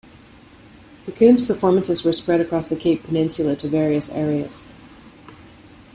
The 1.05 1.11
Coons 1.11 1.43
performances 1.45 2.03
were 2.03 2.11
spread 2.11 2.41
across 2.41 2.67
the 2.67 2.75
Cape 2.75 3.03
Peninsula 3.03 3.55
to 3.57 3.69
various 3.69 4.09
areas. 4.11 4.65